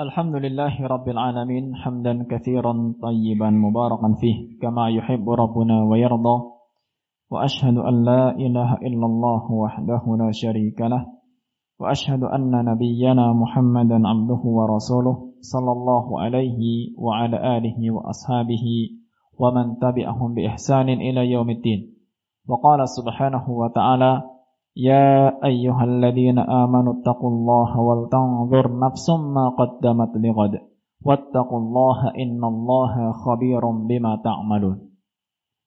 Alhamdulillahi 0.00 0.80
rabbil 0.80 1.20
alamin 1.20 1.76
hamdan 1.76 2.24
katsiran 2.24 2.96
tayyiban 3.04 3.60
mubarakan 3.60 4.16
fih 4.16 4.56
kama 4.56 4.88
yuhibbu 4.96 5.36
rabbuna 5.36 5.84
wa 5.84 5.92
yarda 6.00 6.49
wa 7.31 7.43
ashhadu 7.47 7.81
an 7.81 8.03
la 8.03 8.33
ilaha 8.37 8.77
illallah 8.81 9.43
wahdahu 9.49 10.17
la 10.19 10.29
syarika 10.31 10.89
lah 10.89 11.03
وأشهد 11.79 12.23
أن 12.23 12.55
نبينا 12.65 13.33
محمدا 13.33 13.99
عبده 14.07 14.41
ورسوله 14.47 15.15
صلى 15.43 15.71
الله 15.71 16.05
عليه 16.21 16.59
وعلى 16.95 17.57
آله 17.57 17.91
وأصحابه 17.91 18.65
ومن 19.39 19.65
تبعهم 19.83 20.33
بإحسان 20.33 20.89
إلى 20.89 21.31
يوم 21.31 21.49
الدين 21.49 21.79
وقال 22.47 22.79
سبحانه 22.89 23.43
وتعالى 23.49 24.23
يا 24.75 25.35
أيها 25.43 25.83
الذين 25.83 26.39
آمنوا 26.39 26.93
اتقوا 26.93 27.29
الله 27.29 27.79
ولتنظر 27.79 28.79
نفس 28.79 29.09
ما 29.35 29.49
قدمت 29.59 30.11
لغد 30.15 30.53
واتقوا 31.05 31.59
الله 31.59 31.99
إن 32.23 32.39
الله 32.43 33.11
خبير 33.11 33.63
بما 33.71 34.11
تعملون 34.23 34.77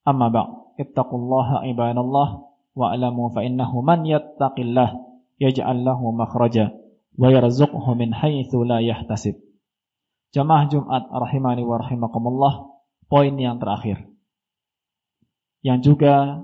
أما 0.07 0.27
بعد 0.27 0.49
ittaqullaha 0.80 1.66
ibadallah 1.70 2.46
wa'lamu 2.74 3.30
fa 3.30 3.46
innahu 3.46 3.80
man 3.80 4.02
yattaqillah 4.02 4.94
yaj'al 5.38 5.80
lahu 5.82 6.10
makhraja 6.14 6.74
wa 7.14 7.28
yarzuqhu 7.30 7.90
min 7.94 8.10
haitsu 8.10 8.66
la 8.66 8.82
yahtasib. 8.82 9.38
Jamaah 10.34 10.66
Jumat 10.66 11.06
rahimani 11.06 11.62
wa 11.62 11.78
rahimakumullah, 11.78 12.54
poin 13.06 13.34
yang 13.38 13.62
terakhir. 13.62 14.02
Yang 15.62 15.94
juga 15.94 16.42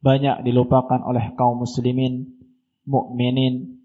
banyak 0.00 0.48
dilupakan 0.48 1.04
oleh 1.04 1.36
kaum 1.36 1.60
muslimin 1.60 2.38
mukminin 2.88 3.84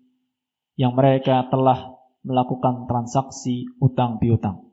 yang 0.80 0.96
mereka 0.96 1.44
telah 1.52 2.00
melakukan 2.24 2.88
transaksi 2.88 3.68
utang 3.84 4.18
piutang 4.18 4.72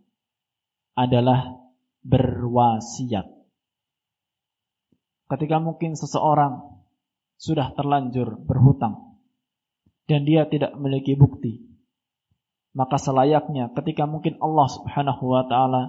adalah 0.94 1.58
berwasiat. 2.06 3.39
Ketika 5.30 5.62
mungkin 5.62 5.94
seseorang 5.94 6.82
sudah 7.38 7.70
terlanjur 7.78 8.34
berhutang 8.42 9.16
dan 10.10 10.26
dia 10.26 10.44
tidak 10.50 10.74
memiliki 10.74 11.14
bukti. 11.14 11.62
Maka 12.74 12.98
selayaknya 12.98 13.70
ketika 13.78 14.10
mungkin 14.10 14.42
Allah 14.42 14.66
Subhanahu 14.66 15.30
wa 15.30 15.46
taala 15.46 15.86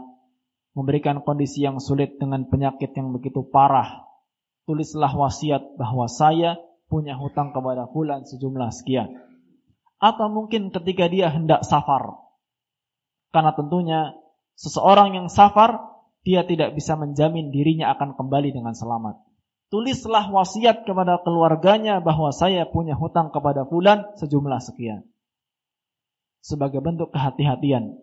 memberikan 0.78 1.26
kondisi 1.26 1.66
yang 1.66 1.82
sulit 1.82 2.22
dengan 2.22 2.46
penyakit 2.46 2.94
yang 2.94 3.10
begitu 3.18 3.42
parah, 3.50 4.06
tulislah 4.70 5.10
wasiat 5.10 5.74
bahwa 5.74 6.06
saya 6.06 6.62
punya 6.86 7.18
hutang 7.18 7.50
kepada 7.50 7.90
fulan 7.90 8.22
sejumlah 8.30 8.70
sekian. 8.70 9.10
Atau 9.98 10.30
mungkin 10.30 10.70
ketika 10.70 11.10
dia 11.10 11.34
hendak 11.34 11.66
safar. 11.66 12.14
Karena 13.34 13.58
tentunya 13.58 14.14
seseorang 14.54 15.18
yang 15.18 15.28
safar 15.34 15.82
dia 16.22 16.46
tidak 16.46 16.78
bisa 16.78 16.94
menjamin 16.94 17.50
dirinya 17.50 17.90
akan 17.98 18.14
kembali 18.14 18.54
dengan 18.54 18.78
selamat 18.78 19.31
tulislah 19.72 20.28
wasiat 20.28 20.84
kepada 20.84 21.24
keluarganya 21.24 22.04
bahwa 22.04 22.30
saya 22.36 22.68
punya 22.68 22.94
hutang 22.94 23.32
kepada 23.32 23.64
fulan 23.64 24.04
sejumlah 24.20 24.60
sekian. 24.60 25.08
Sebagai 26.44 26.84
bentuk 26.84 27.16
kehati-hatian. 27.16 27.96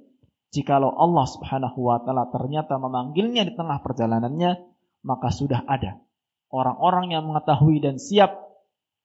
Jikalau 0.48 0.88
Allah 0.96 1.28
Subhanahu 1.28 1.92
wa 1.92 2.00
taala 2.00 2.32
ternyata 2.32 2.80
memanggilnya 2.80 3.44
di 3.44 3.52
tengah 3.52 3.84
perjalanannya, 3.84 4.56
maka 5.04 5.28
sudah 5.28 5.68
ada 5.68 6.00
orang-orang 6.48 7.12
yang 7.12 7.28
mengetahui 7.28 7.84
dan 7.84 8.00
siap 8.00 8.32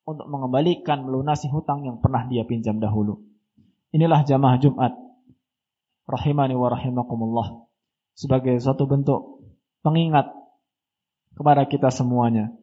untuk 0.08 0.28
mengembalikan 0.28 1.04
melunasi 1.04 1.52
hutang 1.52 1.84
yang 1.84 2.00
pernah 2.00 2.28
dia 2.28 2.48
pinjam 2.48 2.80
dahulu. 2.80 3.24
Inilah 3.92 4.24
jamaah 4.24 4.58
Jumat 4.60 4.96
rahimani 6.08 6.56
wa 6.56 6.68
rahimakumullah 6.72 7.68
sebagai 8.16 8.60
suatu 8.60 8.84
bentuk 8.88 9.44
pengingat 9.84 10.32
kepada 11.34 11.66
kita 11.66 11.90
semuanya. 11.90 12.54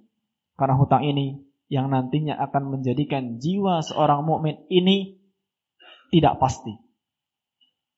Karena 0.55 0.77
hutang 0.79 1.07
ini 1.07 1.41
yang 1.71 1.91
nantinya 1.91 2.35
akan 2.51 2.79
menjadikan 2.79 3.39
jiwa 3.39 3.81
seorang 3.87 4.27
mukmin 4.27 4.67
ini 4.67 5.23
tidak 6.11 6.43
pasti. 6.43 6.75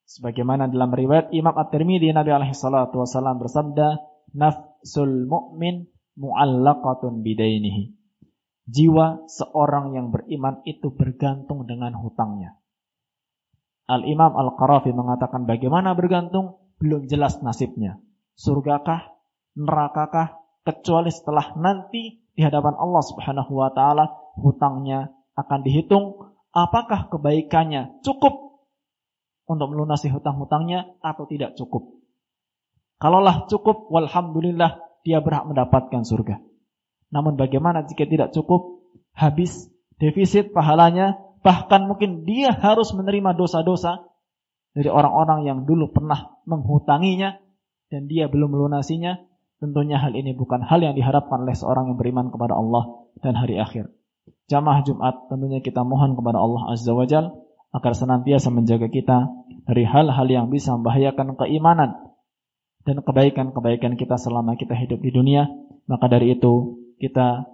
Sebagaimana 0.05 0.69
dalam 0.69 0.93
riwayat 0.93 1.33
Imam 1.33 1.57
At-Tirmidzi 1.57 2.13
Nabi 2.13 2.31
alaihi 2.37 2.53
salatu 2.53 3.01
wasallam 3.01 3.41
bersabda, 3.41 3.97
"Nafsul 4.37 5.25
mu'min 5.25 5.89
mu'allaqatun 6.21 7.25
bidainihi." 7.25 7.97
Jiwa 8.69 9.25
seorang 9.27 9.97
yang 9.97 10.13
beriman 10.13 10.61
itu 10.69 10.93
bergantung 10.93 11.65
dengan 11.65 11.97
hutangnya. 11.97 12.61
Al-Imam 13.89 14.37
Al-Qarafi 14.37 14.95
mengatakan 14.95 15.49
bagaimana 15.49 15.97
bergantung? 15.97 16.61
Belum 16.79 17.09
jelas 17.11 17.43
nasibnya. 17.43 17.99
Surgakah? 18.39 19.11
Nerakakah? 19.59 20.42
Kecuali 20.63 21.11
setelah 21.11 21.55
nanti 21.59 22.23
di 22.33 22.41
hadapan 22.41 22.75
Allah 22.79 23.03
Subhanahu 23.05 23.53
wa 23.53 23.71
taala 23.75 24.09
hutangnya 24.39 25.13
akan 25.37 25.61
dihitung 25.67 26.33
apakah 26.53 27.09
kebaikannya 27.13 28.03
cukup 28.05 28.53
untuk 29.49 29.69
melunasi 29.75 30.09
hutang-hutangnya 30.09 30.97
atau 31.03 31.27
tidak 31.27 31.59
cukup. 31.59 31.99
Kalaulah 33.03 33.51
cukup, 33.51 33.91
walhamdulillah 33.91 34.79
dia 35.03 35.19
berhak 35.19 35.51
mendapatkan 35.51 36.07
surga. 36.07 36.39
Namun 37.11 37.35
bagaimana 37.35 37.83
jika 37.83 38.07
tidak 38.07 38.31
cukup, 38.31 38.87
habis 39.13 39.69
defisit 39.99 40.55
pahalanya, 40.55 41.19
bahkan 41.43 41.85
mungkin 41.91 42.23
dia 42.23 42.55
harus 42.55 42.95
menerima 42.95 43.35
dosa-dosa 43.35 44.07
dari 44.73 44.89
orang-orang 44.89 45.45
yang 45.45 45.59
dulu 45.69 45.93
pernah 45.93 46.41
menghutanginya 46.49 47.37
dan 47.93 48.09
dia 48.09 48.31
belum 48.31 48.57
melunasinya, 48.57 49.21
Tentunya 49.63 49.95
hal 49.95 50.11
ini 50.19 50.35
bukan 50.35 50.59
hal 50.67 50.83
yang 50.83 50.99
diharapkan 50.99 51.47
oleh 51.47 51.55
seorang 51.55 51.95
yang 51.95 51.95
beriman 51.95 52.35
kepada 52.35 52.59
Allah 52.59 53.07
dan 53.23 53.39
hari 53.39 53.63
akhir. 53.63 53.95
Jamaah 54.51 54.83
Jumat 54.83 55.31
tentunya 55.31 55.63
kita 55.63 55.87
mohon 55.87 56.19
kepada 56.19 56.43
Allah 56.43 56.75
Azza 56.75 56.91
wa 56.91 57.07
Jal 57.07 57.31
agar 57.71 57.95
senantiasa 57.95 58.51
menjaga 58.51 58.91
kita 58.91 59.31
dari 59.63 59.87
hal-hal 59.87 60.27
yang 60.27 60.51
bisa 60.51 60.75
membahayakan 60.75 61.39
keimanan 61.39 61.95
dan 62.83 63.07
kebaikan-kebaikan 63.07 63.95
kita 63.95 64.19
selama 64.19 64.59
kita 64.59 64.75
hidup 64.75 64.99
di 64.99 65.15
dunia. 65.15 65.47
Maka 65.87 66.11
dari 66.11 66.35
itu 66.35 66.83
kita 66.99 67.47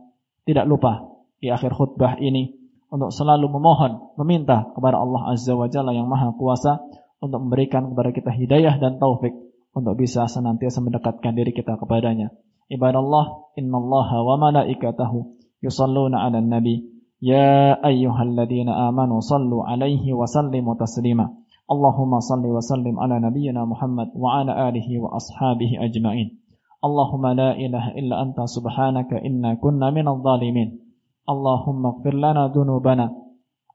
tidak 0.48 0.64
lupa 0.64 1.04
di 1.44 1.52
akhir 1.52 1.76
khutbah 1.76 2.16
ini 2.24 2.56
untuk 2.88 3.12
selalu 3.12 3.52
memohon, 3.52 4.16
meminta 4.16 4.64
kepada 4.72 4.96
Allah 4.96 5.36
Azza 5.36 5.52
wa 5.52 5.68
Jalla 5.68 5.92
yang 5.92 6.08
Maha 6.08 6.32
Kuasa 6.32 6.80
untuk 7.20 7.36
memberikan 7.44 7.92
kepada 7.92 8.16
kita 8.16 8.32
hidayah 8.32 8.80
dan 8.80 8.96
taufik 8.96 9.36
untuk 9.74 9.94
bisa 10.00 10.24
senantiasa 10.26 10.80
mendekatkan 10.80 11.36
diri 11.36 11.52
kita 11.52 11.76
kepadanya. 11.76 12.32
Ibadallah, 12.68 13.56
innallaha 13.56 14.16
wa 14.24 14.34
malaikatahu 14.48 15.38
yusalluna 15.64 16.24
'alan 16.24 16.52
nabi. 16.52 16.84
Ya 17.18 17.74
ayyuhalladzina 17.80 18.92
amanu 18.92 19.18
sallu 19.24 19.64
'alaihi 19.64 20.14
wa 20.14 20.28
sallimu 20.28 20.76
taslima. 20.78 21.32
Allahumma 21.68 22.24
salli 22.24 22.48
wa 22.48 22.64
sallim 22.64 22.96
ala 22.96 23.20
nabiyyina 23.20 23.68
Muhammad 23.68 24.14
wa 24.16 24.40
ala 24.40 24.72
alihi 24.72 25.00
wa 25.02 25.16
ashabihi 25.20 25.76
ajma'in. 25.76 26.40
Allahumma 26.80 27.34
la 27.34 27.50
ilaha 27.58 27.92
illa 27.98 28.24
anta 28.24 28.48
subhanaka 28.48 29.20
inna 29.20 29.58
kunna 29.60 29.92
minadh 29.92 30.22
dhalimin. 30.24 30.80
Allahumma 31.28 31.98
ighfir 31.98 32.16
lana 32.16 32.48
dunubana. 32.48 33.12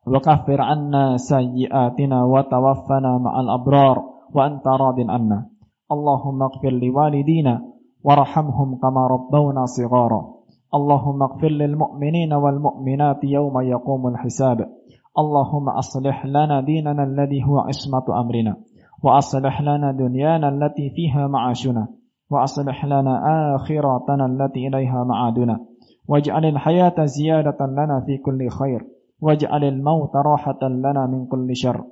wa 0.03 0.19
kaffir 0.19 0.60
'anna 0.60 1.15
sayyi'atina 1.15 2.27
wa 2.27 2.43
tawaffana 2.43 3.23
ma'al 3.23 3.49
abrar 3.56 3.97
wa 4.34 4.41
anta 4.41 4.71
radin 4.75 5.08
'anna. 5.08 5.53
اللهم 5.93 6.43
اغفر 6.43 6.69
لوالدينا 6.69 7.62
وارحمهم 8.03 8.75
كما 8.75 9.08
ربونا 9.08 9.65
صغارا. 9.65 10.21
اللهم 10.77 11.23
اغفر 11.23 11.47
للمؤمنين 11.47 12.34
والمؤمنات 12.34 13.23
يوم 13.23 13.62
يقوم 13.62 14.08
الحساب. 14.08 14.60
اللهم 15.19 15.69
أصلح 15.69 16.25
لنا 16.25 16.62
ديننا 16.62 17.03
الذي 17.03 17.43
هو 17.43 17.60
عصمة 17.60 18.06
أمرنا. 18.21 18.56
وأصلح 19.03 19.62
لنا 19.62 19.91
دنيانا 19.91 20.49
التي 20.49 20.89
فيها 20.89 21.27
معاشنا. 21.27 21.88
وأصلح 22.32 22.86
لنا 22.86 23.13
آخرتنا 23.56 24.25
التي 24.25 24.67
إليها 24.67 25.03
معادنا. 25.03 25.60
واجعل 26.08 26.45
الحياة 26.45 27.06
زيادة 27.06 27.65
لنا 27.65 28.03
في 28.06 28.17
كل 28.17 28.49
خير. 28.49 28.82
واجعل 29.21 29.63
الموت 29.63 30.15
راحة 30.15 30.60
لنا 30.63 31.08
من 31.08 31.25
كل 31.25 31.56
شر. 31.56 31.84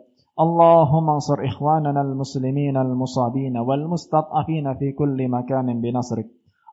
اللهم 0.42 1.10
انصر 1.10 1.46
إخواننا 1.46 2.02
المسلمين 2.02 2.78
المصابين 2.78 3.58
والمستضعفين 3.58 4.74
في 4.74 4.92
كل 4.92 5.28
مكان 5.30 5.82
بنصرك. 5.82 6.28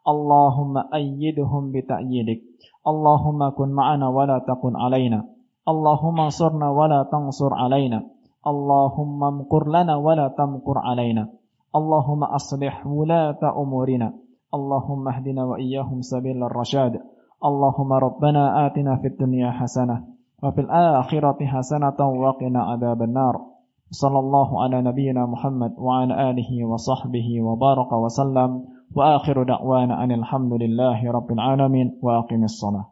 اللهم 0.08 0.74
أيدهم 0.94 1.72
بتأييدك. 1.72 2.40
اللهم 2.86 3.48
كن 3.48 3.68
معنا 3.72 4.08
ولا 4.08 4.38
تكن 4.38 4.76
علينا. 4.76 5.24
اللهم 5.68 6.20
انصرنا 6.20 6.70
ولا 6.70 7.02
تنصر 7.12 7.54
علينا. 7.54 8.02
اللهم 8.46 9.24
امكر 9.24 9.68
لنا 9.68 9.96
ولا 9.96 10.28
تمكر 10.28 10.78
علينا. 10.78 11.28
اللهم 11.76 12.24
أصلح 12.24 12.86
ولاة 12.86 13.42
أمورنا. 13.62 14.12
اللهم 14.54 15.08
اهدنا 15.08 15.44
وإياهم 15.44 16.00
سبيل 16.00 16.42
الرشاد. 16.44 17.00
اللهم 17.44 17.92
ربنا 17.92 18.66
آتنا 18.66 18.96
في 18.96 19.06
الدنيا 19.06 19.50
حسنة 19.50 20.04
وفي 20.42 20.60
الآخرة 20.60 21.46
حسنة 21.46 22.00
وقنا 22.00 22.60
عذاب 22.62 23.02
النار. 23.02 23.47
صلى 23.91 24.19
الله 24.19 24.63
على 24.63 24.81
نبينا 24.81 25.25
محمد 25.25 25.71
وعلى 25.77 26.29
آله 26.29 26.65
وصحبه 26.65 27.41
وبارك 27.41 27.91
وسلم 27.93 28.65
وآخر 28.95 29.43
دعوانا 29.43 30.03
أن 30.03 30.11
الحمد 30.11 30.53
لله 30.53 31.11
رب 31.11 31.31
العالمين 31.31 31.99
وأقم 32.01 32.43
الصلاة 32.43 32.85